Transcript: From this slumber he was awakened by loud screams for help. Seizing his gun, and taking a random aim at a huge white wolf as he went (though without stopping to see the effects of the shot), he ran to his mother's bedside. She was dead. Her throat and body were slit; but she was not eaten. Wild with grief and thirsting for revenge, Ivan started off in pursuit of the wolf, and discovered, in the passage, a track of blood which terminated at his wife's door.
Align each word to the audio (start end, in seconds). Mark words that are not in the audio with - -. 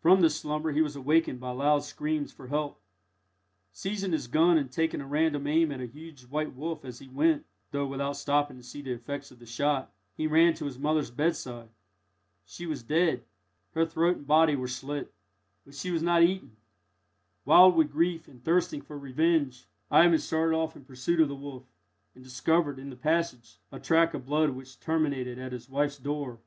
From 0.00 0.22
this 0.22 0.36
slumber 0.40 0.72
he 0.72 0.80
was 0.80 0.96
awakened 0.96 1.38
by 1.38 1.50
loud 1.50 1.80
screams 1.82 2.32
for 2.32 2.46
help. 2.46 2.80
Seizing 3.72 4.12
his 4.12 4.26
gun, 4.26 4.56
and 4.56 4.72
taking 4.72 5.02
a 5.02 5.06
random 5.06 5.46
aim 5.46 5.70
at 5.70 5.82
a 5.82 5.86
huge 5.86 6.22
white 6.24 6.54
wolf 6.54 6.82
as 6.82 6.98
he 6.98 7.08
went 7.08 7.44
(though 7.70 7.86
without 7.86 8.16
stopping 8.16 8.56
to 8.56 8.62
see 8.62 8.80
the 8.80 8.92
effects 8.92 9.30
of 9.30 9.38
the 9.38 9.44
shot), 9.44 9.92
he 10.16 10.26
ran 10.26 10.54
to 10.54 10.64
his 10.64 10.78
mother's 10.78 11.10
bedside. 11.10 11.68
She 12.46 12.64
was 12.64 12.82
dead. 12.82 13.22
Her 13.74 13.84
throat 13.84 14.16
and 14.16 14.26
body 14.26 14.56
were 14.56 14.66
slit; 14.66 15.12
but 15.66 15.74
she 15.74 15.90
was 15.90 16.02
not 16.02 16.22
eaten. 16.22 16.56
Wild 17.44 17.76
with 17.76 17.92
grief 17.92 18.28
and 18.28 18.42
thirsting 18.42 18.80
for 18.80 18.96
revenge, 18.98 19.66
Ivan 19.90 20.20
started 20.20 20.56
off 20.56 20.74
in 20.74 20.86
pursuit 20.86 21.20
of 21.20 21.28
the 21.28 21.34
wolf, 21.36 21.64
and 22.14 22.24
discovered, 22.24 22.78
in 22.78 22.88
the 22.88 22.96
passage, 22.96 23.58
a 23.70 23.78
track 23.78 24.14
of 24.14 24.24
blood 24.24 24.48
which 24.52 24.80
terminated 24.80 25.38
at 25.38 25.52
his 25.52 25.68
wife's 25.68 25.98
door. 25.98 26.38